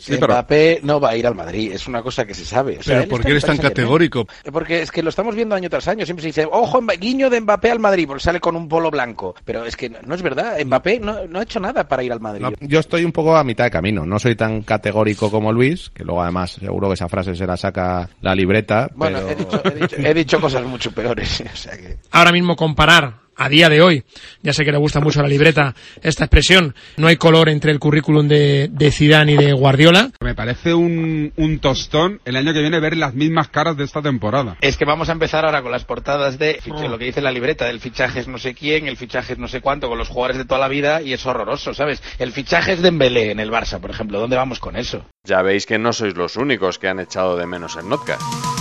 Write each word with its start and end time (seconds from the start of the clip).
Sí, 0.00 0.16
pero- 0.18 0.32
Mbappé 0.34 0.80
no 0.82 0.98
va 1.00 1.10
a 1.10 1.16
ir 1.16 1.26
al 1.26 1.34
Madrid, 1.34 1.72
es 1.72 1.86
una 1.86 2.02
cosa 2.02 2.24
que 2.24 2.34
se 2.34 2.44
sabe. 2.44 2.78
O 2.78 2.82
sea, 2.82 2.98
Pero 3.00 3.08
¿por 3.10 3.22
qué 3.24 3.30
eres 3.32 3.44
tan 3.44 3.58
categórico? 3.58 4.26
Porque 4.52 4.82
es 4.82 4.90
que 4.90 5.02
lo 5.02 5.10
estamos 5.10 5.34
viendo 5.34 5.54
año 5.54 5.68
tras 5.70 5.86
año, 5.88 6.04
siempre 6.04 6.22
se 6.22 6.28
dice, 6.28 6.48
ojo, 6.50 6.80
guiño 6.98 7.30
de 7.30 7.40
Mbappé 7.40 7.70
al 7.70 7.78
Madrid, 7.80 8.06
porque 8.06 8.22
sale 8.22 8.40
con 8.40 8.56
un 8.56 8.68
polo 8.68 8.90
blanco. 8.90 9.34
Pero 9.44 9.64
es 9.64 9.76
que 9.76 9.90
no, 9.90 9.98
no 10.04 10.14
es 10.14 10.22
verdad, 10.22 10.58
Mbappé 10.64 11.00
no, 11.00 11.26
no 11.26 11.38
ha 11.38 11.42
hecho 11.42 11.60
nada 11.60 11.86
para 11.86 12.02
ir 12.02 12.12
al 12.12 12.20
Madrid. 12.20 12.42
No, 12.42 12.52
yo 12.60 12.80
estoy 12.80 13.04
un 13.04 13.12
poco 13.12 13.36
a 13.36 13.44
mitad 13.44 13.64
de 13.64 13.70
camino. 13.70 14.04
No 14.06 14.18
soy 14.18 14.36
tan 14.36 14.62
categórico 14.62 15.30
como 15.30 15.52
Luis, 15.52 15.90
que 15.90 16.04
luego 16.04 16.22
además 16.22 16.52
seguro 16.52 16.88
que 16.88 16.94
esa 16.94 17.08
frase 17.08 17.34
se 17.34 17.46
la 17.46 17.56
saca 17.56 18.08
la 18.20 18.34
libreta. 18.34 18.88
Bueno, 18.94 19.18
pero- 19.20 19.30
he, 19.30 19.34
dicho, 19.36 19.62
he 19.64 19.70
dicho- 19.80 19.96
he 20.08 20.14
dicho 20.14 20.40
cosas 20.40 20.64
mucho 20.64 20.90
peores. 20.92 21.42
o 21.52 21.56
sea 21.56 21.76
que... 21.76 21.98
ahora 22.10 22.32
mismo 22.32 22.56
comparar 22.56 23.14
a 23.36 23.48
día 23.48 23.68
de 23.68 23.80
hoy, 23.80 24.04
ya 24.42 24.52
sé 24.52 24.64
que 24.64 24.72
le 24.72 24.78
gusta 24.78 25.00
mucho 25.00 25.20
a 25.20 25.22
la 25.22 25.28
libreta 25.28 25.74
esta 26.02 26.24
expresión, 26.24 26.74
no 26.98 27.06
hay 27.06 27.16
color 27.16 27.48
entre 27.48 27.72
el 27.72 27.78
currículum 27.78 28.28
de, 28.28 28.68
de 28.70 28.90
Zidane 28.92 29.32
y 29.32 29.36
de 29.36 29.52
Guardiola. 29.52 30.10
Me 30.20 30.34
parece 30.34 30.74
un, 30.74 31.32
un 31.36 31.58
tostón 31.58 32.20
el 32.26 32.36
año 32.36 32.52
que 32.52 32.60
viene 32.60 32.78
ver 32.80 32.96
las 32.96 33.14
mismas 33.14 33.48
caras 33.48 33.76
de 33.76 33.84
esta 33.84 34.02
temporada. 34.02 34.56
Es 34.60 34.76
que 34.76 34.84
vamos 34.84 35.08
a 35.08 35.12
empezar 35.12 35.46
ahora 35.46 35.62
con 35.62 35.72
las 35.72 35.84
portadas 35.84 36.38
de 36.38 36.60
lo 36.66 36.98
que 36.98 37.06
dice 37.06 37.22
la 37.22 37.30
libreta, 37.30 37.64
del 37.64 37.80
fichaje 37.80 38.20
es 38.20 38.28
no 38.28 38.38
sé 38.38 38.54
quién, 38.54 38.88
el 38.88 38.96
fichaje 38.96 39.32
es 39.32 39.38
no 39.38 39.48
sé 39.48 39.60
cuánto, 39.60 39.88
con 39.88 39.96
los 39.96 40.08
jugadores 40.08 40.36
de 40.36 40.44
toda 40.44 40.60
la 40.60 40.68
vida 40.68 41.00
y 41.00 41.12
es 41.12 41.24
horroroso, 41.24 41.72
¿sabes? 41.72 42.02
El 42.18 42.32
fichaje 42.32 42.72
es 42.72 42.82
de 42.82 42.90
Dembélé 42.90 43.30
en 43.30 43.38
el 43.38 43.52
Barça, 43.52 43.80
por 43.80 43.90
ejemplo. 43.90 44.18
¿Dónde 44.18 44.36
vamos 44.36 44.58
con 44.58 44.74
eso? 44.74 45.06
Ya 45.24 45.42
veis 45.42 45.64
que 45.64 45.78
no 45.78 45.92
sois 45.92 46.16
los 46.16 46.36
únicos 46.36 46.78
que 46.78 46.88
han 46.88 46.98
echado 46.98 47.36
de 47.36 47.46
menos 47.46 47.76
el 47.76 47.88
Notcast. 47.88 48.59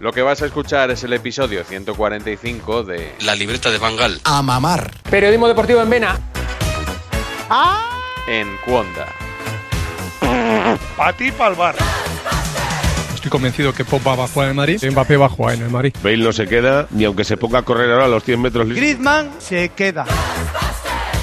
Lo 0.00 0.12
que 0.12 0.22
vas 0.22 0.40
a 0.40 0.46
escuchar 0.46 0.90
es 0.90 1.04
el 1.04 1.12
episodio 1.12 1.62
145 1.62 2.84
de 2.84 3.14
La 3.20 3.34
libreta 3.34 3.70
de 3.70 3.76
Bangal 3.76 4.18
A 4.24 4.40
mamar. 4.40 4.90
Periodismo 5.10 5.46
deportivo 5.46 5.82
en 5.82 5.90
Vena. 5.90 6.18
en 8.26 8.48
Cuonda. 8.64 9.06
Pa' 10.96 11.12
ti, 11.12 11.30
pa'l 11.32 11.54
bar. 11.54 11.74
Estoy 13.14 13.30
convencido 13.30 13.74
que 13.74 13.84
Pop 13.84 14.00
va 14.06 14.24
a 14.24 14.26
jugar 14.26 14.46
en 14.46 14.50
el 14.52 14.56
Madrid. 14.56 14.90
Mbappé 14.90 15.18
va 15.18 15.26
a 15.26 15.28
jugar 15.28 15.56
en 15.56 15.62
el 15.64 15.70
Madrid. 15.70 15.94
Bale 16.02 16.16
no 16.16 16.32
se 16.32 16.46
queda 16.46 16.86
ni 16.92 17.04
aunque 17.04 17.24
se 17.24 17.36
ponga 17.36 17.58
a 17.58 17.62
correr 17.62 17.90
ahora 17.90 18.06
a 18.06 18.08
los 18.08 18.24
100 18.24 18.40
metros. 18.40 18.68
Griezmann 18.68 19.30
se 19.38 19.68
queda. 19.70 20.06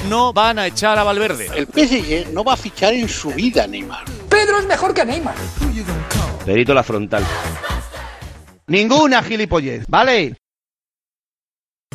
No 0.08 0.32
van 0.32 0.60
a 0.60 0.68
echar 0.68 0.96
a 0.98 1.02
Valverde. 1.02 1.48
El 1.56 1.66
PSG 1.66 2.32
no 2.32 2.44
va 2.44 2.52
a 2.52 2.56
fichar 2.56 2.94
en 2.94 3.08
su 3.08 3.30
vida, 3.30 3.66
Neymar. 3.66 4.04
Pedro 4.28 4.60
es 4.60 4.66
mejor 4.66 4.94
que 4.94 5.04
Neymar. 5.04 5.34
Perito 6.46 6.72
la 6.72 6.84
frontal. 6.84 7.24
Ninguna 8.68 9.22
gilipollez, 9.22 9.86
¿vale? 9.88 10.36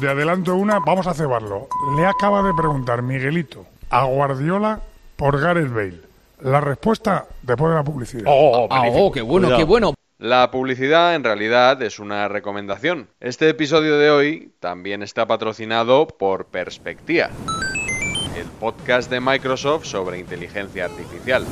De 0.01 0.09
adelanto 0.09 0.55
una, 0.55 0.79
vamos 0.79 1.05
a 1.05 1.13
cebarlo. 1.13 1.67
Le 1.95 2.03
acaba 2.03 2.41
de 2.41 2.51
preguntar 2.55 3.03
Miguelito 3.03 3.67
a 3.91 4.05
Guardiola 4.05 4.81
por 5.15 5.39
Gareth 5.39 5.71
Bale. 5.71 6.01
La 6.41 6.59
respuesta 6.61 7.27
después 7.43 7.69
de 7.69 7.75
la 7.75 7.83
publicidad. 7.83 8.23
Ah, 8.25 8.85
oh, 8.91 9.11
qué 9.11 9.21
bueno, 9.21 9.55
qué 9.55 9.63
bueno. 9.63 9.93
La 10.17 10.49
publicidad 10.49 11.13
en 11.13 11.23
realidad 11.23 11.79
es 11.83 11.99
una 11.99 12.27
recomendación. 12.27 13.07
Este 13.19 13.49
episodio 13.49 13.99
de 13.99 14.09
hoy 14.09 14.51
también 14.59 15.03
está 15.03 15.27
patrocinado 15.27 16.07
por 16.07 16.45
Perspectiva, 16.47 17.29
el 18.35 18.47
podcast 18.59 19.11
de 19.11 19.19
Microsoft 19.19 19.85
sobre 19.85 20.17
inteligencia 20.17 20.85
artificial. 20.85 21.45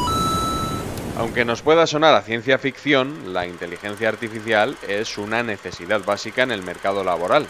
Aunque 1.21 1.45
nos 1.45 1.61
pueda 1.61 1.85
sonar 1.85 2.15
a 2.15 2.23
ciencia 2.23 2.57
ficción, 2.57 3.31
la 3.31 3.45
inteligencia 3.45 4.09
artificial 4.09 4.75
es 4.87 5.19
una 5.19 5.43
necesidad 5.43 6.03
básica 6.03 6.41
en 6.41 6.49
el 6.49 6.63
mercado 6.63 7.03
laboral 7.03 7.45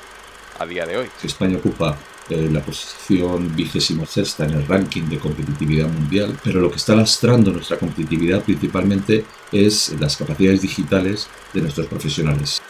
a 0.60 0.66
día 0.66 0.86
de 0.86 0.98
hoy. 0.98 1.10
España 1.24 1.58
ocupa 1.58 1.98
eh, 2.30 2.50
la 2.52 2.60
posición 2.60 3.56
vigésima 3.56 4.06
sexta 4.06 4.44
en 4.44 4.56
el 4.56 4.68
ranking 4.68 5.04
de 5.04 5.20
competitividad 5.20 5.88
mundial, 5.88 6.38
pero 6.44 6.60
lo 6.60 6.70
que 6.70 6.76
está 6.76 6.96
lastrando 6.96 7.50
nuestra 7.52 7.78
competitividad 7.78 8.44
principalmente 8.44 9.24
es 9.54 9.96
las 9.98 10.18
capacidades 10.18 10.62
digitales 10.62 11.30
de 11.54 11.62
nuestros 11.62 11.88
profesionales. 11.88 12.62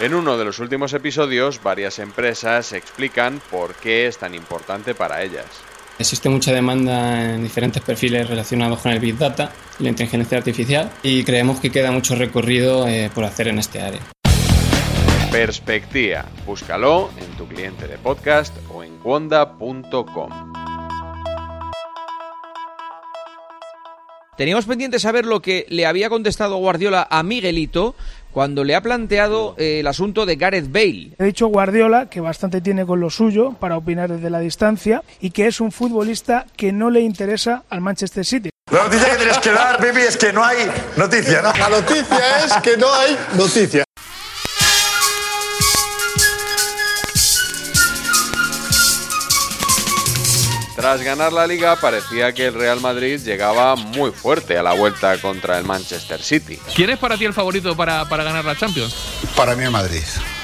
En 0.00 0.12
uno 0.12 0.36
de 0.36 0.44
los 0.44 0.58
últimos 0.58 0.92
episodios, 0.92 1.62
varias 1.62 1.98
empresas 1.98 2.74
explican 2.74 3.40
por 3.50 3.72
qué 3.76 4.06
es 4.06 4.18
tan 4.18 4.34
importante 4.34 4.94
para 4.94 5.22
ellas. 5.22 5.46
Existe 6.00 6.30
mucha 6.30 6.50
demanda 6.54 7.34
en 7.34 7.42
diferentes 7.42 7.82
perfiles 7.82 8.26
relacionados 8.26 8.78
con 8.80 8.90
el 8.90 9.00
Big 9.00 9.18
Data 9.18 9.52
y 9.78 9.82
la 9.82 9.90
inteligencia 9.90 10.38
artificial 10.38 10.90
y 11.02 11.22
creemos 11.24 11.60
que 11.60 11.70
queda 11.70 11.92
mucho 11.92 12.14
recorrido 12.14 12.88
eh, 12.88 13.10
por 13.14 13.22
hacer 13.24 13.48
en 13.48 13.58
este 13.58 13.82
área. 13.82 14.00
Perspectiva. 15.30 16.24
Búscalo 16.46 17.10
en 17.18 17.36
tu 17.36 17.46
cliente 17.46 17.86
de 17.86 17.98
podcast 17.98 18.56
o 18.72 18.82
en 18.82 18.98
wanda.com. 19.04 20.30
Teníamos 24.38 24.64
pendiente 24.64 24.98
saber 24.98 25.26
lo 25.26 25.42
que 25.42 25.66
le 25.68 25.84
había 25.84 26.08
contestado 26.08 26.56
Guardiola 26.56 27.06
a 27.10 27.22
Miguelito 27.22 27.94
cuando 28.32 28.64
le 28.64 28.74
ha 28.74 28.80
planteado 28.80 29.54
eh, 29.58 29.80
el 29.80 29.86
asunto 29.86 30.26
de 30.26 30.36
Gareth 30.36 30.70
Bale. 30.70 31.10
He 31.18 31.24
dicho 31.24 31.46
Guardiola 31.48 32.06
que 32.06 32.20
bastante 32.20 32.60
tiene 32.60 32.86
con 32.86 33.00
lo 33.00 33.10
suyo 33.10 33.52
para 33.58 33.76
opinar 33.76 34.10
desde 34.10 34.30
la 34.30 34.40
distancia 34.40 35.02
y 35.20 35.30
que 35.30 35.46
es 35.46 35.60
un 35.60 35.72
futbolista 35.72 36.46
que 36.56 36.72
no 36.72 36.90
le 36.90 37.00
interesa 37.00 37.64
al 37.70 37.80
Manchester 37.80 38.24
City. 38.24 38.50
La 38.70 38.84
noticia 38.84 39.10
que 39.10 39.16
tienes 39.16 39.38
que 39.38 39.50
dar, 39.50 39.78
Pipi, 39.78 40.00
es 40.00 40.16
que 40.16 40.32
no 40.32 40.44
hay 40.44 40.58
noticia, 40.96 41.42
¿no? 41.42 41.52
La 41.52 41.68
noticia 41.68 42.44
es 42.44 42.52
que 42.62 42.76
no 42.76 42.92
hay 42.92 43.16
noticia. 43.36 43.84
Tras 50.80 51.02
ganar 51.02 51.30
la 51.30 51.46
liga 51.46 51.76
parecía 51.76 52.32
que 52.32 52.46
el 52.46 52.54
Real 52.54 52.80
Madrid 52.80 53.20
llegaba 53.22 53.76
muy 53.76 54.12
fuerte 54.12 54.56
a 54.56 54.62
la 54.62 54.72
vuelta 54.72 55.18
contra 55.18 55.58
el 55.58 55.64
Manchester 55.64 56.22
City. 56.22 56.58
¿Quién 56.74 56.88
es 56.88 56.98
para 56.98 57.18
ti 57.18 57.26
el 57.26 57.34
favorito 57.34 57.76
para, 57.76 58.08
para 58.08 58.24
ganar 58.24 58.46
la 58.46 58.56
Champions? 58.56 58.94
Para 59.36 59.54
mí 59.54 59.64
el 59.64 59.70
Madrid. 59.70 60.00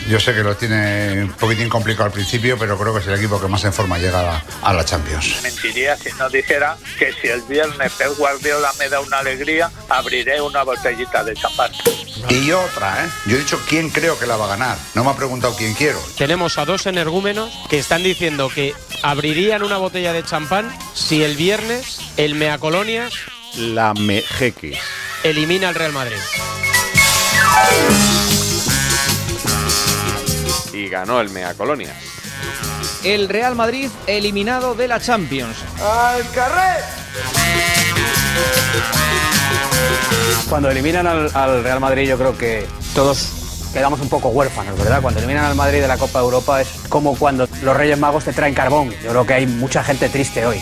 Yo 0.09 0.21
sé 0.21 0.35
que 0.35 0.43
lo 0.43 0.57
tiene 0.57 1.25
un 1.25 1.33
poquitín 1.33 1.69
complicado 1.69 2.05
al 2.07 2.13
principio, 2.13 2.57
pero 2.59 2.79
creo 2.79 2.95
que 2.95 3.01
es 3.01 3.07
el 3.09 3.15
equipo 3.15 3.41
que 3.41 3.49
más 3.49 3.65
en 3.65 3.73
forma 3.73 3.99
llega 3.99 4.37
a, 4.37 4.45
a 4.63 4.73
la 4.73 4.85
Champions. 4.85 5.43
Mentiría 5.43 5.97
si 5.97 6.11
no 6.19 6.29
dijera 6.31 6.77
que 6.99 7.13
si 7.13 7.29
el 7.29 7.43
viernes 7.43 7.93
Pep 7.93 8.17
Guardiola 8.17 8.71
me 8.79 8.89
da 8.89 9.01
una 9.01 9.19
alegría, 9.19 9.71
abriré 9.89 10.41
una 10.41 10.63
botellita 10.63 11.25
de 11.25 11.35
champán. 11.35 11.73
Y 12.29 12.51
otra, 12.53 13.05
¿eh? 13.05 13.09
Yo 13.27 13.37
he 13.37 13.41
dicho 13.41 13.61
quién 13.69 13.91
creo 13.91 14.19
que 14.19 14.27
la 14.27 14.37
va 14.37 14.45
a 14.47 14.49
ganar. 14.49 14.79
No 14.95 15.03
me 15.05 15.11
ha 15.11 15.17
preguntado 15.17 15.55
quién 15.57 15.75
quiero. 15.75 15.99
Tenemos 16.17 16.57
a 16.59 16.65
dos 16.65 16.87
energúmenos 16.87 17.53
que 17.69 17.79
están 17.79 18.03
diciendo 18.03 18.49
que 18.55 18.75
abrirían 19.03 19.63
una 19.63 19.77
botella 19.79 20.13
de 20.13 20.25
champán 20.25 20.73
si 20.95 21.23
el 21.25 21.37
viernes 21.37 21.99
el 22.17 22.35
Mea 22.37 22.59
Colonias 22.59 23.13
La 23.57 23.93
Mejeque. 23.95 24.79
elimina 25.25 25.69
al 25.69 25.75
Real 25.75 25.93
Madrid. 25.93 26.17
Y 30.87 30.89
ganó 30.89 31.21
el 31.21 31.31
Mea 31.31 31.53
Colonia. 31.55 31.93
El 33.03 33.29
Real 33.29 33.57
Madrid 33.57 33.91
eliminado 34.07 34.77
de 34.77 34.87
la 34.87 35.01
Champions. 35.01 35.57
¡Al 35.83 36.31
carrer! 36.31 36.85
Cuando 40.49 40.71
eliminan 40.71 41.09
al, 41.09 41.29
al 41.35 41.65
Real 41.65 41.81
Madrid 41.81 42.09
yo 42.09 42.17
creo 42.17 42.39
que 42.39 42.69
todos 42.95 43.69
quedamos 43.73 43.99
un 43.99 44.09
poco 44.09 44.29
huérfanos, 44.29 44.79
¿verdad? 44.79 45.03
Cuando 45.03 45.19
eliminan 45.19 45.47
al 45.47 45.57
Madrid 45.57 45.81
de 45.81 45.89
la 45.89 45.99
Copa 45.99 46.21
de 46.21 46.25
Europa 46.25 46.61
es 46.61 46.69
como 46.89 47.17
cuando 47.19 47.49
los 47.63 47.77
Reyes 47.77 47.99
Magos 47.99 48.23
te 48.23 48.33
traen 48.33 48.55
carbón. 48.55 48.93
Yo 49.03 49.11
creo 49.11 49.27
que 49.27 49.35
hay 49.35 49.47
mucha 49.49 49.83
gente 49.83 50.09
triste 50.09 50.47
hoy. 50.47 50.61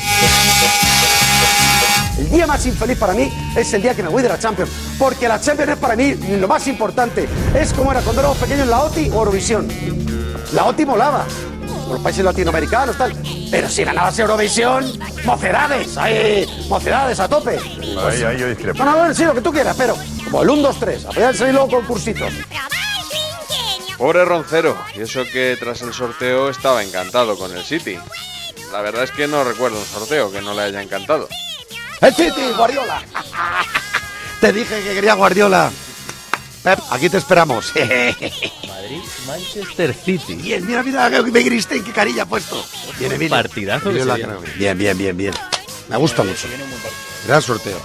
El 2.19 2.31
día 2.31 2.47
más 2.47 2.65
infeliz 2.65 2.97
para 2.97 3.12
mí 3.12 3.31
es 3.56 3.73
el 3.75 3.82
día 3.82 3.94
que 3.94 4.03
me 4.03 4.09
voy 4.09 4.23
de 4.23 4.29
la 4.29 4.38
Champions, 4.38 4.71
porque 4.99 5.26
la 5.26 5.41
Champions 5.41 5.73
es 5.73 5.79
para 5.79 5.97
mí 5.97 6.15
lo 6.15 6.47
más 6.47 6.67
importante. 6.69 7.29
Es 7.55 7.73
como 7.73 7.91
era 7.91 8.00
cuando 8.03 8.21
éramos 8.21 8.38
pequeños 8.38 8.69
la 8.69 8.82
OTI 8.82 9.11
o 9.11 9.15
Eurovisión. 9.15 9.69
La 10.54 10.66
OTI 10.66 10.86
molaba, 10.86 11.26
por 11.84 11.94
los 11.94 12.00
países 12.00 12.24
latinoamericanos, 12.24 12.96
tal. 12.96 13.12
Pero 13.50 13.68
si 13.68 13.82
ganabas 13.82 14.16
Eurovisión, 14.20 14.84
mocedades, 15.24 15.96
ahí, 15.96 16.46
mocedades 16.68 17.18
a 17.18 17.28
tope. 17.28 17.58
Ahí, 17.98 18.22
ahí 18.22 18.38
yo 18.38 18.48
discrepo. 18.48 18.84
No, 18.84 18.92
no, 18.92 19.08
no, 19.08 19.14
sí, 19.14 19.24
lo 19.24 19.34
que 19.34 19.40
tú 19.40 19.52
quieras, 19.52 19.74
pero 19.76 19.96
como 20.24 20.44
el 20.44 20.50
1, 20.50 20.62
2, 20.62 20.76
3, 20.78 21.06
a 21.06 21.08
poder 21.08 21.36
salir 21.36 21.54
luego 21.54 21.70
concursitos. 21.70 22.32
Pobre 23.98 24.24
Roncero, 24.24 24.76
y 24.94 25.00
eso 25.00 25.24
que 25.24 25.56
tras 25.58 25.82
el 25.82 25.92
sorteo 25.92 26.48
estaba 26.50 26.84
encantado 26.84 27.36
con 27.36 27.52
el 27.56 27.64
City. 27.64 27.98
La 28.70 28.80
verdad 28.80 29.02
es 29.02 29.10
que 29.10 29.26
no 29.26 29.42
recuerdo 29.42 29.78
un 29.78 29.84
sorteo 29.84 30.30
que 30.30 30.40
no 30.40 30.54
le 30.54 30.62
haya 30.62 30.82
encantado. 30.82 31.28
¡El 32.00 32.14
City, 32.14 32.52
Guardiola! 32.56 33.02
te 34.40 34.52
dije 34.52 34.82
que 34.84 34.94
quería 34.94 35.14
Guardiola. 35.14 35.72
Pep, 36.64 36.78
aquí 36.90 37.11
te 37.11 37.19
esperamos. 37.19 37.72
Madrid, 37.76 39.02
Manchester 39.26 39.94
City. 39.94 40.34
Bien, 40.37 40.66
mira, 40.66 40.82
mira, 40.82 41.11
me 41.11 41.40
griste 41.43 41.82
qué 41.84 41.93
carilla 41.93 42.22
ha 42.22 42.26
puesto. 42.26 42.64
Viene, 42.99 43.19
viene. 43.19 43.31
Partidazo 43.37 43.93
la- 43.93 44.14
viene. 44.14 44.32
Bien, 44.56 44.76
bien, 44.78 44.96
bien, 44.99 45.16
bien. 45.16 45.34
Me 45.90 45.96
gusta 45.99 46.22
mucho. 46.25 46.49
Gran 47.26 47.43
sorteo. 47.43 47.78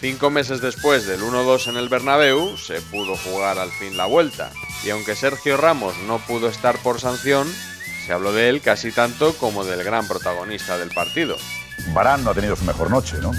Cinco 0.00 0.30
meses 0.30 0.60
después 0.60 1.06
del 1.06 1.20
1-2 1.22 1.68
en 1.68 1.76
el 1.76 1.88
Bernabéu, 1.88 2.56
se 2.56 2.80
pudo 2.80 3.16
jugar 3.16 3.58
al 3.58 3.70
fin 3.70 3.96
la 3.96 4.06
vuelta. 4.06 4.50
Y 4.84 4.90
aunque 4.90 5.14
Sergio 5.14 5.56
Ramos 5.56 5.96
no 6.08 6.18
pudo 6.18 6.48
estar 6.48 6.76
por 6.78 7.00
sanción, 7.00 7.52
se 8.04 8.12
habló 8.12 8.32
de 8.32 8.48
él 8.48 8.60
casi 8.60 8.90
tanto 8.90 9.32
como 9.36 9.64
del 9.64 9.84
gran 9.84 10.08
protagonista 10.08 10.76
del 10.76 10.90
partido. 10.90 11.36
Barán 11.88 12.24
no 12.24 12.30
ha 12.30 12.34
tenido 12.34 12.56
su 12.56 12.64
mejor 12.64 12.90
noche, 12.90 13.16
¿no? 13.20 13.32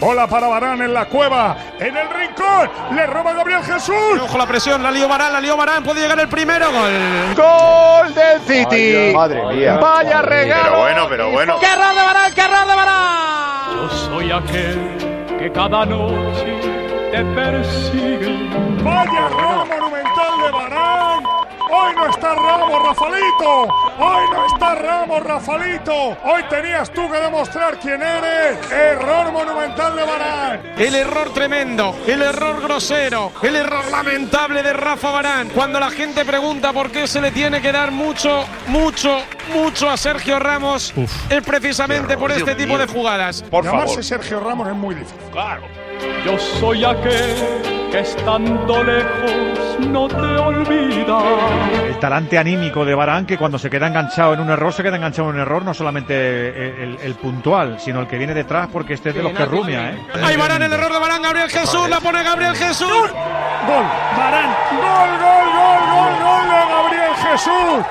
Bola 0.00 0.26
para 0.26 0.48
Barán 0.48 0.80
en 0.80 0.94
la 0.94 1.04
cueva, 1.04 1.56
en 1.78 1.94
el 1.94 2.08
rincón, 2.08 2.70
le 2.96 3.06
roba 3.06 3.34
Gabriel 3.34 3.62
Jesús. 3.62 4.20
Ojo 4.22 4.38
la 4.38 4.46
presión, 4.46 4.82
la 4.82 4.90
lió 4.90 5.06
Barán, 5.06 5.30
la 5.30 5.40
lió 5.42 5.58
Barán, 5.58 5.84
puede 5.84 6.00
llegar 6.00 6.18
el 6.18 6.28
primero 6.28 6.72
gol. 6.72 7.34
¡Gol 7.36 8.14
del 8.14 8.40
City! 8.40 9.12
madre 9.14 9.42
mía. 9.54 9.76
Vaya 9.76 10.22
regalo. 10.22 10.62
Pero 10.64 10.78
bueno, 10.80 11.06
pero 11.10 11.30
bueno. 11.30 11.60
¡Qué 11.60 11.66
error 11.66 11.94
de 11.94 12.02
Barán, 12.02 12.32
qué 12.34 12.40
error 12.40 12.66
de 12.66 12.74
Barán! 12.74 13.76
Yo 13.76 13.90
soy 13.90 14.32
aquel 14.32 15.36
que 15.38 15.52
cada 15.52 15.84
noche 15.84 16.60
te 17.12 17.24
persigue. 17.34 18.48
Vaya 18.82 19.26
error 19.26 19.66
monumental. 19.68 19.99
Hoy 21.72 21.94
no 21.94 22.06
está 22.10 22.34
Ramos, 22.34 22.82
Rafalito. 22.82 23.62
Hoy 23.98 24.24
no 24.32 24.46
está 24.46 24.74
Ramos, 24.74 25.22
Rafalito. 25.22 25.92
Hoy 26.24 26.42
tenías 26.48 26.90
tú 26.90 27.08
que 27.08 27.18
demostrar 27.18 27.78
quién 27.78 28.02
eres. 28.02 28.58
Error 28.72 29.30
monumental 29.30 29.94
de 29.94 30.04
Barán. 30.04 30.60
El 30.76 30.94
error 30.96 31.32
tremendo, 31.32 31.94
el 32.08 32.22
error 32.22 32.60
grosero, 32.60 33.30
el 33.42 33.54
error 33.54 33.84
lamentable 33.88 34.62
de 34.64 34.72
Rafa 34.72 35.10
Barán. 35.12 35.50
Cuando 35.50 35.78
la 35.78 35.90
gente 35.90 36.24
pregunta 36.24 36.72
por 36.72 36.90
qué 36.90 37.06
se 37.06 37.20
le 37.20 37.30
tiene 37.30 37.60
que 37.60 37.70
dar 37.70 37.92
mucho, 37.92 38.44
mucho, 38.66 39.18
mucho 39.54 39.88
a 39.88 39.96
Sergio 39.96 40.40
Ramos, 40.40 40.92
es 41.28 41.42
precisamente 41.42 42.16
por 42.16 42.32
este 42.32 42.56
tipo 42.56 42.78
de 42.78 42.88
jugadas. 42.88 43.42
Por 43.42 43.64
Llamarse 43.64 44.02
Sergio 44.02 44.40
Ramos 44.40 44.68
es 44.68 44.74
muy 44.74 44.96
difícil. 44.96 45.18
Claro. 45.30 45.62
Yo 46.24 46.38
soy 46.38 46.84
aquel 46.84 47.79
que 47.90 48.00
estando 48.00 48.84
lejos 48.84 49.78
no 49.88 50.08
te 50.08 50.16
olvida. 50.16 51.18
El 51.86 51.98
talante 51.98 52.38
anímico 52.38 52.84
de 52.84 52.94
Barán, 52.94 53.26
que 53.26 53.36
cuando 53.36 53.58
se 53.58 53.68
queda 53.68 53.88
enganchado 53.88 54.34
en 54.34 54.40
un 54.40 54.50
error, 54.50 54.72
se 54.72 54.82
queda 54.82 54.96
enganchado 54.96 55.30
en 55.30 55.36
un 55.36 55.40
error, 55.40 55.64
no 55.64 55.74
solamente 55.74 56.82
el, 56.82 56.98
el 57.02 57.14
puntual, 57.14 57.80
sino 57.80 58.00
el 58.00 58.06
que 58.06 58.18
viene 58.18 58.34
detrás, 58.34 58.68
porque 58.72 58.94
este 58.94 59.10
es 59.10 59.14
de 59.16 59.22
los 59.22 59.32
que 59.32 59.44
rumia, 59.44 59.90
¿eh? 59.90 59.98
Ahí 60.22 60.36
Barán, 60.36 60.62
el 60.62 60.72
error 60.72 60.92
de 60.92 60.98
Barán, 60.98 61.22
Gabriel 61.22 61.50
Jesús, 61.50 61.88
la 61.88 62.00
pone 62.00 62.22
Gabriel 62.22 62.54
Jesús. 62.54 62.88
Gol, 62.88 63.84
Barán. 64.16 64.54
Gol, 64.70 65.10
gol, 65.18 65.48
gol, 65.56 65.80
gol, 65.90 66.14
gol 66.22 66.44
de 66.48 66.74
Gabriel 66.74 67.14
Jesús. 67.16 67.86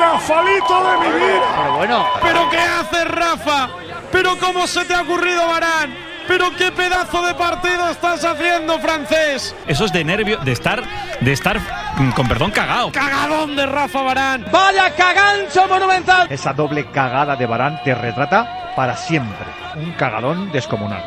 Rafalito 0.00 0.82
de 0.82 0.98
mi 0.98 1.14
vida. 1.16 1.42
Pero 1.56 1.72
bueno. 1.76 2.06
¿Pero 2.22 2.50
qué 2.50 2.58
hace 2.58 3.04
Rafa? 3.04 3.68
¿Pero 4.10 4.36
cómo 4.38 4.66
se 4.66 4.84
te 4.84 4.94
ha 4.94 5.02
ocurrido 5.02 5.46
Barán? 5.46 6.07
¿Pero 6.28 6.54
qué 6.56 6.70
pedazo 6.70 7.22
de 7.22 7.34
partido 7.34 7.88
estás 7.88 8.22
haciendo, 8.22 8.78
francés? 8.78 9.56
Eso 9.66 9.86
es 9.86 9.92
de 9.92 10.04
nervio, 10.04 10.36
de 10.44 10.52
estar, 10.52 10.82
de 11.20 11.32
estar, 11.32 11.58
mm, 11.96 12.10
con 12.10 12.28
perdón, 12.28 12.50
cagao. 12.50 12.92
Cagadón 12.92 13.56
de 13.56 13.64
Rafa 13.64 14.02
Barán. 14.02 14.44
¡Vaya 14.52 14.94
cagancho 14.94 15.66
monumental! 15.66 16.30
Esa 16.30 16.52
doble 16.52 16.90
cagada 16.90 17.34
de 17.34 17.46
Barán 17.46 17.82
te 17.82 17.94
retrata 17.94 18.74
para 18.76 18.94
siempre. 18.94 19.46
Un 19.76 19.92
cagadón 19.92 20.52
descomunal. 20.52 21.02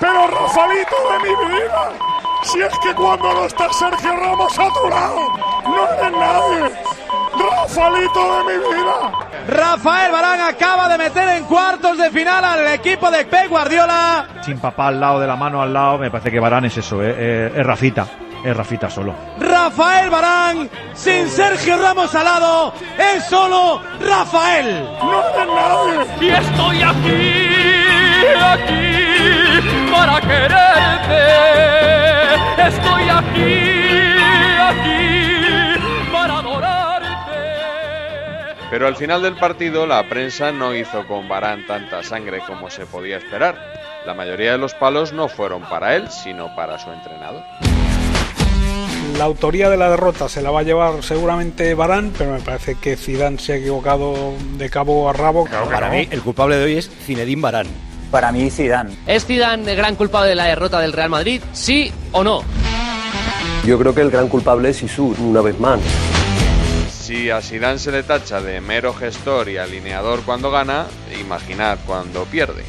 Pero 0.00 0.26
Rafalito 0.26 0.96
de 1.12 1.28
mi 1.28 1.34
vida. 1.52 1.92
Si 2.44 2.60
es 2.62 2.78
que 2.78 2.94
cuando 2.94 3.32
no 3.34 3.44
está 3.44 3.70
Sergio 3.72 4.16
Ramos 4.16 4.58
a 4.58 4.72
tu 4.72 4.88
lado, 4.88 5.28
no 5.64 5.92
eres 5.92 6.12
nadie. 6.12 6.78
Rafalito 7.38 8.38
de 8.38 8.44
mi 8.44 8.64
vida. 8.64 9.28
Rafael 9.48 10.12
Barán 10.12 10.40
acaba 10.40 10.88
de 10.88 10.98
meter 10.98 11.28
en 11.28 11.44
cuartos 11.44 11.98
de 11.98 12.10
final 12.10 12.44
al 12.44 12.57
equipo 12.74 13.10
de 13.10 13.24
Pep 13.24 13.48
Guardiola. 13.48 14.26
Sin 14.42 14.58
papá 14.58 14.88
al 14.88 15.00
lado, 15.00 15.20
de 15.20 15.26
la 15.26 15.36
mano 15.36 15.62
al 15.62 15.72
lado, 15.72 15.98
me 15.98 16.10
parece 16.10 16.30
que 16.30 16.40
Barán 16.40 16.64
es 16.64 16.76
eso, 16.76 17.02
¿eh? 17.02 17.14
Eh, 17.16 17.52
es 17.56 17.66
Rafita. 17.66 18.06
Es 18.44 18.56
Rafita 18.56 18.88
solo. 18.88 19.14
Rafael 19.40 20.10
Barán, 20.10 20.70
sin 20.94 21.28
Sergio 21.28 21.76
Ramos 21.76 22.14
al 22.14 22.24
lado, 22.24 22.72
es 22.96 23.24
solo 23.24 23.82
Rafael. 24.00 24.88
No 25.00 25.22
nadie. 25.54 26.06
Y 26.20 26.28
estoy 26.30 26.82
aquí, 26.82 27.46
aquí, 28.52 29.90
para 29.90 30.20
quererte. 30.20 31.48
Estoy 32.68 33.08
aquí, 33.08 33.54
aquí, 34.70 35.07
Pero 38.78 38.86
al 38.86 38.94
final 38.94 39.22
del 39.22 39.34
partido 39.34 39.88
la 39.88 40.08
prensa 40.08 40.52
no 40.52 40.72
hizo 40.72 41.04
con 41.08 41.28
Barán 41.28 41.66
tanta 41.66 42.00
sangre 42.04 42.38
como 42.46 42.70
se 42.70 42.86
podía 42.86 43.16
esperar. 43.16 43.56
La 44.06 44.14
mayoría 44.14 44.52
de 44.52 44.58
los 44.58 44.72
palos 44.74 45.12
no 45.12 45.26
fueron 45.26 45.62
para 45.62 45.96
él, 45.96 46.08
sino 46.12 46.54
para 46.54 46.78
su 46.78 46.88
entrenador. 46.92 47.42
La 49.16 49.24
autoría 49.24 49.68
de 49.68 49.76
la 49.76 49.90
derrota 49.90 50.28
se 50.28 50.42
la 50.42 50.52
va 50.52 50.60
a 50.60 50.62
llevar 50.62 51.02
seguramente 51.02 51.74
Barán, 51.74 52.12
pero 52.16 52.30
me 52.30 52.38
parece 52.38 52.76
que 52.76 52.96
Zidane 52.96 53.40
se 53.40 53.54
ha 53.54 53.56
equivocado 53.56 54.34
de 54.56 54.70
cabo 54.70 55.10
a 55.10 55.12
rabo. 55.12 55.48
Para 55.48 55.90
mí, 55.90 56.06
el 56.12 56.22
culpable 56.22 56.56
de 56.56 56.64
hoy 56.66 56.76
es 56.76 56.88
Zinedine 56.88 57.42
Barán. 57.42 57.66
Para 58.12 58.30
mí, 58.30 58.48
Zidane. 58.48 58.96
¿Es 59.08 59.26
Zidane 59.26 59.72
el 59.72 59.76
gran 59.76 59.96
culpable 59.96 60.28
de 60.28 60.36
la 60.36 60.44
derrota 60.44 60.78
del 60.78 60.92
Real 60.92 61.10
Madrid? 61.10 61.42
¿Sí 61.52 61.92
o 62.12 62.22
no? 62.22 62.44
Yo 63.64 63.76
creo 63.76 63.92
que 63.92 64.02
el 64.02 64.10
gran 64.12 64.28
culpable 64.28 64.68
es 64.68 64.80
Isur, 64.84 65.18
una 65.18 65.40
vez 65.40 65.58
más. 65.58 65.80
Si 67.08 67.30
a 67.30 67.40
Zidane 67.40 67.78
se 67.78 67.90
le 67.90 68.02
tacha 68.02 68.42
de 68.42 68.60
mero 68.60 68.92
gestor 68.92 69.48
y 69.48 69.56
alineador 69.56 70.20
cuando 70.26 70.50
gana, 70.50 70.84
imaginad 71.18 71.78
cuando 71.86 72.24
pierde. 72.26 72.62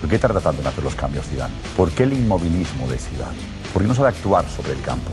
¿Por 0.00 0.08
qué 0.08 0.16
tarda 0.16 0.40
tanto 0.40 0.62
en 0.62 0.68
hacer 0.68 0.84
los 0.84 0.94
cambios 0.94 1.26
Zidane? 1.26 1.52
¿Por 1.76 1.90
qué 1.90 2.04
el 2.04 2.12
inmovilismo 2.12 2.86
de 2.86 2.98
Zidane? 2.98 3.36
¿Por 3.72 3.82
qué 3.82 3.88
no 3.88 3.96
sabe 3.96 4.10
actuar 4.10 4.48
sobre 4.48 4.74
el 4.74 4.82
campo? 4.82 5.10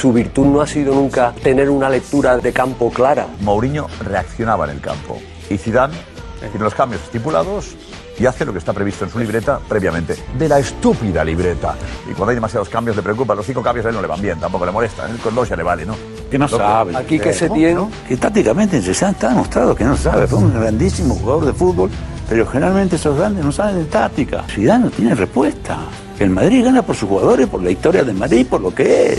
Su 0.00 0.12
virtud 0.12 0.46
no 0.46 0.60
ha 0.60 0.66
sido 0.68 0.94
nunca 0.94 1.34
tener 1.42 1.70
una 1.70 1.90
lectura 1.90 2.36
de 2.36 2.52
campo 2.52 2.92
clara. 2.92 3.26
Mourinho 3.40 3.88
reaccionaba 4.04 4.66
en 4.66 4.70
el 4.70 4.80
campo 4.80 5.20
y 5.50 5.58
Zidane 5.58 5.96
tiene 6.38 6.62
los 6.62 6.74
cambios 6.76 7.02
estipulados 7.02 7.74
y 8.16 8.26
hace 8.26 8.44
lo 8.44 8.52
que 8.52 8.60
está 8.60 8.72
previsto 8.72 9.04
en 9.04 9.10
su 9.10 9.18
libreta 9.18 9.58
previamente. 9.68 10.14
De 10.38 10.48
la 10.48 10.60
estúpida 10.60 11.24
libreta. 11.24 11.74
Y 12.08 12.12
cuando 12.12 12.28
hay 12.28 12.36
demasiados 12.36 12.68
cambios 12.68 12.94
le 12.94 13.02
preocupa. 13.02 13.34
Los 13.34 13.44
cinco 13.44 13.60
cambios 13.60 13.86
a 13.86 13.88
él 13.88 13.96
no 13.96 14.02
le 14.02 14.06
van 14.06 14.22
bien, 14.22 14.38
tampoco 14.38 14.64
le 14.64 14.70
molesta. 14.70 15.10
Él 15.10 15.18
con 15.18 15.34
dos 15.34 15.48
ya 15.48 15.56
le 15.56 15.64
vale, 15.64 15.84
¿no? 15.84 15.96
Que 16.30 16.38
no 16.38 16.48
sabe. 16.48 16.96
Aquí 16.96 17.18
que 17.18 17.32
se 17.32 17.48
tiene, 17.50 17.88
que 18.08 18.16
tácticamente 18.16 18.80
ya 18.80 19.10
está 19.10 19.28
demostrado 19.28 19.74
que 19.74 19.84
no 19.84 19.96
sabe. 19.96 20.26
Fue 20.26 20.38
un 20.38 20.52
grandísimo 20.52 21.14
jugador 21.14 21.46
de 21.46 21.52
fútbol, 21.52 21.90
pero 22.28 22.46
generalmente 22.46 22.96
esos 22.96 23.16
grandes 23.16 23.44
no 23.44 23.52
saben 23.52 23.76
de 23.76 23.84
táctica. 23.84 24.44
Zidane 24.48 24.86
no 24.86 24.90
tiene 24.90 25.14
respuesta. 25.14 25.78
El 26.18 26.30
Madrid 26.30 26.64
gana 26.64 26.82
por 26.82 26.96
sus 26.96 27.08
jugadores, 27.08 27.46
por 27.46 27.62
la 27.62 27.70
historia 27.70 28.02
del 28.02 28.16
Madrid, 28.16 28.46
por 28.48 28.60
lo 28.60 28.74
que 28.74 29.12
es. 29.12 29.18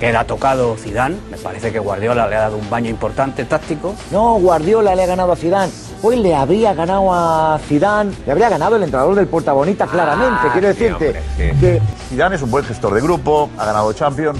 Queda 0.00 0.24
tocado 0.24 0.76
Zidane. 0.76 1.16
Me 1.30 1.36
parece 1.36 1.72
que 1.72 1.78
Guardiola 1.78 2.28
le 2.28 2.36
ha 2.36 2.40
dado 2.40 2.56
un 2.56 2.68
baño 2.70 2.88
importante 2.90 3.44
táctico. 3.44 3.94
No, 4.10 4.34
Guardiola 4.38 4.94
le 4.94 5.02
ha 5.02 5.06
ganado 5.06 5.32
a 5.32 5.36
Zidane. 5.36 5.72
Hoy 6.02 6.16
le 6.16 6.34
habría 6.34 6.74
ganado 6.74 7.12
a 7.12 7.58
Zidane, 7.66 8.12
le 8.24 8.32
habría 8.32 8.48
ganado 8.50 8.76
el 8.76 8.82
entrenador 8.82 9.14
del 9.14 9.26
Porta 9.26 9.52
Bonita 9.52 9.86
claramente. 9.86 10.48
Quiero 10.52 10.68
decirte 10.68 11.20
que 11.36 11.80
Zidane 12.08 12.36
es 12.36 12.42
un 12.42 12.50
buen 12.50 12.64
gestor 12.64 12.94
de 12.94 13.00
grupo, 13.00 13.48
ha 13.56 13.64
ganado 13.64 13.92
Champions, 13.94 14.38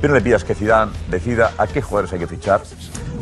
Pero 0.00 0.14
le 0.14 0.20
pidas 0.20 0.44
que 0.44 0.54
Zidane 0.54 0.92
decida 1.10 1.52
a 1.58 1.66
qué 1.66 1.82
jugadores 1.82 2.12
hay 2.12 2.20
que 2.20 2.26
fichar, 2.26 2.60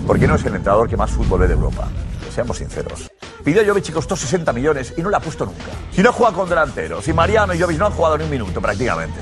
porque 0.06 0.26
no 0.26 0.34
es 0.34 0.44
el 0.44 0.54
entrenador 0.54 0.88
que 0.88 0.96
más 0.96 1.10
fútbol 1.10 1.40
ve 1.40 1.48
de 1.48 1.54
Europa. 1.54 1.88
Seamos 2.34 2.58
sinceros. 2.58 3.10
Pidió 3.42 3.62
a 3.62 3.64
Jovic 3.64 3.88
y 3.88 3.92
costó 3.92 4.14
60 4.14 4.52
millones 4.52 4.92
y 4.96 5.02
no 5.02 5.08
la 5.08 5.18
ha 5.18 5.20
puesto 5.20 5.46
nunca. 5.46 5.64
Si 5.92 6.02
no 6.02 6.12
juega 6.12 6.34
con 6.34 6.48
delanteros, 6.48 7.04
si 7.04 7.12
Mariano 7.12 7.54
y 7.54 7.60
Jovic 7.60 7.78
no 7.78 7.86
han 7.86 7.92
jugado 7.92 8.18
ni 8.18 8.24
un 8.24 8.30
minuto 8.30 8.60
prácticamente. 8.60 9.18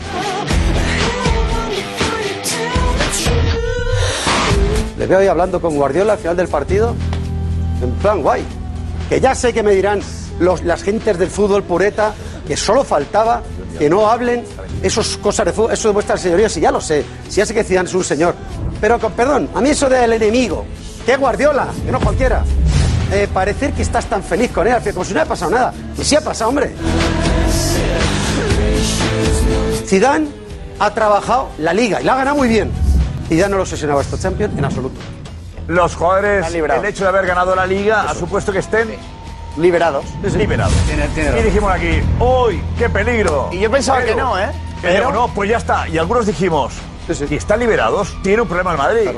Le 4.98 5.06
veo 5.06 5.30
hablando 5.30 5.60
con 5.60 5.76
Guardiola 5.76 6.14
al 6.14 6.18
final 6.18 6.36
del 6.36 6.48
partido, 6.48 6.94
en 7.82 7.90
plan 7.92 8.22
guay. 8.22 8.44
Que 9.08 9.20
ya 9.20 9.34
sé 9.34 9.52
que 9.52 9.62
me 9.62 9.72
dirán 9.72 10.00
las 10.40 10.82
gentes 10.82 11.18
del 11.18 11.28
fútbol 11.28 11.62
pureta 11.62 12.14
que 12.46 12.56
solo 12.56 12.84
faltaba 12.84 13.42
que 13.78 13.88
no 13.88 14.08
hablen 14.08 14.44
esos 14.82 15.16
cosas 15.16 15.46
de 15.46 15.52
fútbol, 15.52 15.72
eso 15.72 15.88
de 15.88 15.94
vuestras 15.94 16.20
señorías, 16.20 16.52
si 16.52 16.60
ya 16.60 16.70
lo 16.70 16.80
sé, 16.80 17.04
si 17.28 17.36
ya 17.36 17.46
sé 17.46 17.54
que 17.54 17.64
Zidane 17.64 17.88
es 17.88 17.94
un 17.94 18.04
señor. 18.04 18.34
Pero 18.80 18.98
con 18.98 19.12
perdón, 19.12 19.48
a 19.54 19.60
mí 19.60 19.70
eso 19.70 19.88
del 19.88 20.12
enemigo, 20.12 20.64
que 21.06 21.16
Guardiola, 21.16 21.68
que 21.84 21.90
no 21.90 22.00
cualquiera, 22.00 22.44
eh, 23.12 23.28
parecer 23.32 23.72
que 23.72 23.82
estás 23.82 24.06
tan 24.06 24.22
feliz 24.22 24.50
con 24.50 24.66
él, 24.66 24.74
como 24.92 25.04
si 25.04 25.14
no 25.14 25.20
haya 25.20 25.28
pasado 25.28 25.50
nada. 25.50 25.74
Y 25.98 26.04
sí 26.04 26.16
ha 26.16 26.20
pasado, 26.20 26.50
hombre. 26.50 26.74
Zidane 29.86 30.28
ha 30.78 30.92
trabajado 30.92 31.48
la 31.58 31.72
liga 31.72 32.00
y 32.00 32.04
la 32.04 32.14
ha 32.14 32.16
ganado 32.16 32.36
muy 32.36 32.48
bien. 32.48 32.70
Zidane 33.28 33.52
no 33.52 33.58
lo 33.58 33.66
sesionaba 33.66 34.00
esta 34.00 34.18
Champions 34.18 34.56
en 34.58 34.64
absoluto. 34.64 35.00
Los 35.66 35.94
jugadores, 35.94 36.52
el 36.52 36.84
hecho 36.84 37.04
de 37.04 37.08
haber 37.08 37.26
ganado 37.26 37.56
la 37.56 37.66
liga 37.66 38.02
ha 38.02 38.14
supuesto 38.14 38.52
que 38.52 38.58
estén 38.58 38.88
liberados. 39.56 40.04
Liberados. 40.36 40.74
y 41.38 41.42
dijimos 41.42 41.72
aquí, 41.72 42.00
¡uy, 42.20 42.60
qué 42.78 42.88
peligro! 42.88 43.50
Y 43.52 43.60
yo 43.60 43.70
pensaba 43.70 44.02
que 44.04 44.14
no, 44.14 44.38
¿eh? 44.38 44.48
Pero, 44.82 45.08
Pero- 45.08 45.12
no, 45.12 45.28
pues 45.34 45.48
ya 45.50 45.56
está. 45.56 45.88
Y 45.88 45.98
algunos 45.98 46.26
dijimos, 46.26 46.74
si 47.12 47.34
están 47.36 47.60
liberados, 47.60 48.16
tiene 48.22 48.42
un 48.42 48.48
problema 48.48 48.72
el 48.72 48.78
Madrid. 48.78 49.10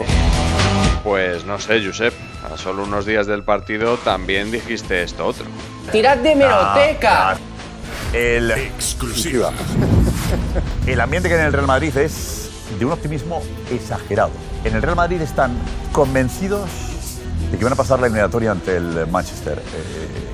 Pues 1.02 1.45
no 1.45 1.59
sé, 1.59 1.85
Josep. 1.85 2.12
A 2.52 2.57
solo 2.57 2.85
unos 2.85 3.07
días 3.07 3.26
del 3.26 3.43
partido 3.43 3.97
también 3.99 4.50
dijiste 4.52 5.02
esto 5.02 5.26
otro. 5.26 5.47
Tirad 5.90 6.19
de 6.19 6.37
meroteca. 6.37 7.31
Ah, 7.31 7.37
El, 8.12 8.50
Exclusiva. 8.52 9.50
el 10.87 11.00
ambiente 11.00 11.28
que 11.28 11.35
hay 11.35 11.40
en 11.40 11.47
el 11.47 11.52
Real 11.52 11.66
Madrid 11.66 11.97
es 11.97 12.50
de 12.78 12.85
un 12.85 12.93
optimismo 12.93 13.43
exagerado. 13.73 14.31
En 14.64 14.75
el 14.76 14.83
Real 14.83 14.97
Madrid 14.97 15.21
están 15.23 15.57
convencidos 15.93 16.69
de 17.50 17.59
que 17.59 17.64
van 17.64 17.73
a 17.73 17.76
pasar 17.76 18.00
la 18.00 18.07
eliminatoria 18.07 18.50
ante 18.52 18.76
el 18.76 19.07
Manchester 19.09 19.59
eh. 19.59 20.25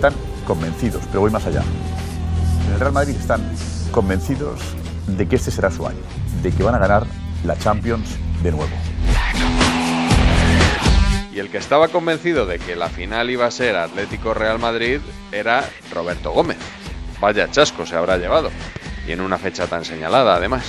Están 0.00 0.14
convencidos, 0.46 1.02
pero 1.08 1.20
voy 1.20 1.30
más 1.30 1.44
allá. 1.44 1.62
En 2.64 2.72
el 2.72 2.80
Real 2.80 2.94
Madrid 2.94 3.14
están 3.14 3.42
convencidos 3.90 4.58
de 5.06 5.28
que 5.28 5.36
este 5.36 5.50
será 5.50 5.70
su 5.70 5.86
año, 5.86 6.00
de 6.42 6.50
que 6.52 6.62
van 6.62 6.74
a 6.74 6.78
ganar 6.78 7.04
la 7.44 7.54
Champions 7.58 8.16
de 8.42 8.50
nuevo. 8.50 8.72
Y 11.34 11.38
el 11.38 11.50
que 11.50 11.58
estaba 11.58 11.88
convencido 11.88 12.46
de 12.46 12.58
que 12.58 12.76
la 12.76 12.88
final 12.88 13.28
iba 13.28 13.44
a 13.44 13.50
ser 13.50 13.76
Atlético 13.76 14.32
Real 14.32 14.58
Madrid 14.58 15.00
era 15.32 15.68
Roberto 15.92 16.32
Gómez. 16.32 16.56
Vaya 17.20 17.50
chasco 17.50 17.84
se 17.84 17.94
habrá 17.94 18.16
llevado. 18.16 18.48
Y 19.06 19.12
en 19.12 19.20
una 19.20 19.36
fecha 19.36 19.66
tan 19.66 19.84
señalada, 19.84 20.36
además. 20.36 20.64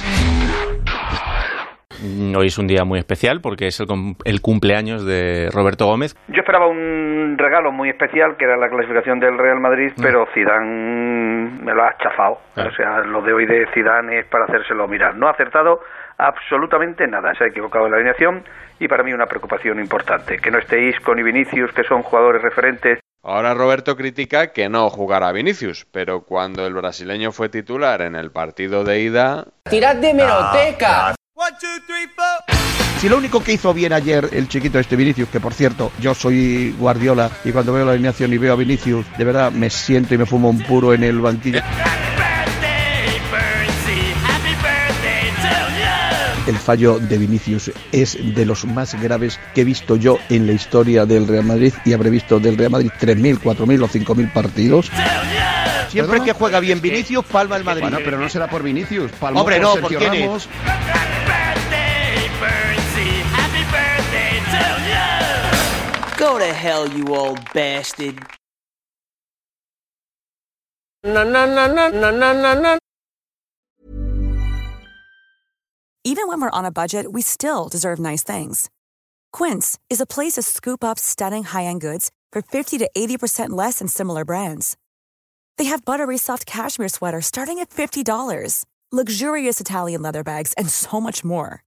Mm, 2.02 2.36
Hoy 2.36 2.48
es 2.48 2.58
un 2.58 2.68
día 2.68 2.84
muy 2.84 3.00
especial 3.00 3.42
porque 3.42 3.68
es 3.68 3.80
el, 3.80 3.88
cum- 3.88 4.16
el 4.26 4.42
cumpleaños 4.42 5.06
de 5.06 5.50
Roberto 5.54 5.86
Gómez. 5.86 6.16
Yo 6.28 6.40
esperaba 6.42 6.68
un 6.68 7.36
regalo 7.38 7.72
muy 7.72 7.90
especial, 7.90 8.36
que 8.38 8.46
era 8.46 8.58
la 8.58 8.70
clasificación 8.70 9.20
del 9.20 9.38
Real 9.38 9.60
Madrid, 9.60 9.92
pero 10.02 10.26
Zidane 10.34 11.60
me 11.64 11.74
lo 11.74 11.84
ha 11.84 11.96
chafado. 12.02 12.40
O 12.56 12.72
sea, 12.76 13.00
lo 13.00 13.22
de 13.22 13.34
hoy 13.34 13.46
de 13.46 13.68
Zidane 13.74 14.20
es 14.20 14.26
para 14.26 14.46
hacérselo 14.46 14.88
mirar. 14.88 15.16
No 15.16 15.28
ha 15.28 15.32
acertado 15.32 15.80
absolutamente 16.18 17.08
nada. 17.08 17.34
Se 17.38 17.44
ha 17.44 17.48
equivocado 17.48 17.86
en 17.86 17.92
la 17.92 17.98
alineación 17.98 18.44
y 18.80 18.88
para 18.88 19.04
mí 19.04 19.14
una 19.14 19.26
preocupación 19.28 19.80
importante. 19.80 20.38
Que 20.38 20.52
no 20.52 20.58
esté 20.60 20.90
Isco 20.90 21.14
ni 21.16 21.24
Vinicius, 21.24 21.72
que 21.74 21.84
son 21.84 22.02
jugadores 22.04 22.42
referentes. 22.42 23.00
Ahora 23.24 23.54
Roberto 23.54 23.96
critica 23.96 24.52
que 24.52 24.68
no 24.68 24.90
jugara 24.90 25.32
Vinicius, 25.32 25.86
pero 25.92 26.22
cuando 26.22 26.66
el 26.66 26.74
brasileño 26.74 27.32
fue 27.32 27.50
titular 27.50 28.02
en 28.02 28.16
el 28.16 28.32
partido 28.32 28.84
de 28.84 29.00
ida, 29.02 29.46
Tirad 29.70 29.98
de 29.98 30.14
meroteca. 30.16 31.14
Si 33.00 33.10
lo 33.10 33.18
único 33.18 33.44
que 33.44 33.54
hizo 33.54 33.74
bien 33.74 33.94
ayer 33.94 34.30
el 34.32 34.48
chiquito 34.48 34.78
este 34.78 34.96
Vinicius, 34.96 35.30
que 35.30 35.40
por 35.40 35.56
cierto, 35.56 35.92
yo 36.00 36.14
soy 36.14 36.76
Guardiola 36.78 37.32
y 37.44 37.52
cuando 37.52 37.74
veo 37.74 37.84
la 37.84 37.94
alineación 37.94 38.32
y 38.32 38.38
veo 38.38 38.54
a 38.54 38.56
Vinicius, 38.56 39.06
de 39.18 39.24
verdad 39.24 39.52
me 39.52 39.72
siento 39.72 40.14
y 40.14 40.20
me 40.20 40.28
fumo 40.28 40.52
un 40.52 40.60
puro 40.60 40.94
en 40.94 41.04
el 41.04 41.20
banquillo. 41.20 41.62
El 46.46 46.58
fallo 46.58 47.00
de 47.00 47.18
Vinicius 47.18 47.72
es 47.92 48.18
de 48.36 48.46
los 48.46 48.66
más 48.66 49.00
graves 49.02 49.40
que 49.56 49.62
he 49.62 49.64
visto 49.64 49.96
yo 49.96 50.20
en 50.30 50.46
la 50.46 50.54
historia 50.54 51.06
del 51.06 51.28
Real 51.28 51.46
Madrid 51.46 51.74
y 51.86 51.94
habré 51.94 52.10
visto 52.12 52.40
del 52.40 52.58
Real 52.58 52.72
Madrid 52.72 52.92
3.000, 53.00 53.40
4.000 53.40 53.84
o 53.84 53.88
5.000 53.88 54.34
partidos. 54.34 54.92
Siempre 55.90 56.22
que 56.22 56.34
juega 56.34 56.60
bien 56.60 56.82
Vinicius, 56.82 57.26
palma 57.26 57.58
el 57.58 57.64
Madrid. 57.64 57.82
Bueno, 57.82 57.98
pero 58.04 58.18
no 58.18 58.30
será 58.30 58.48
por 58.48 58.64
Vinicius. 58.64 59.12
Palmó 59.14 59.42
Hombre, 59.42 59.58
por 59.58 59.64
no, 59.64 59.74
Sergio 59.74 60.00
¿por 60.00 60.10
quién 60.10 60.32
es? 60.32 60.48
Go 66.22 66.38
to 66.38 66.54
hell, 66.54 66.88
you 66.88 67.16
old 67.16 67.40
bastard. 67.52 68.20
Na 71.04 71.24
na 71.24 71.48
na 71.48 71.66
na 71.66 71.90
na 71.90 72.12
na 72.12 72.34
na 72.34 72.54
na. 72.54 72.78
Even 76.04 76.28
when 76.28 76.42
we're 76.42 76.58
on 76.60 76.64
a 76.66 76.72
budget, 76.72 77.12
we 77.12 77.24
still 77.24 77.70
deserve 77.70 77.98
nice 77.98 78.22
things. 78.22 78.70
Quince 79.34 79.80
is 79.90 80.00
a 80.00 80.06
place 80.06 80.34
to 80.34 80.44
scoop 80.44 80.84
up 80.84 81.00
stunning 81.00 81.44
high-end 81.44 81.82
goods 81.82 82.12
for 82.32 82.44
50 82.44 82.78
to 82.78 82.90
80% 82.96 83.50
less 83.50 83.80
than 83.80 83.88
similar 83.88 84.24
brands. 84.24 84.78
They 85.58 85.66
have 85.66 85.86
buttery 85.86 86.20
soft 86.20 86.46
cashmere 86.46 86.90
sweaters 86.90 87.26
starting 87.26 87.58
at 87.58 87.72
$50, 87.72 88.66
luxurious 88.92 89.60
Italian 89.60 90.04
leather 90.04 90.24
bags, 90.24 90.54
and 90.54 90.70
so 90.70 91.02
much 91.02 91.24
more. 91.24 91.64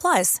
Plus, 0.00 0.40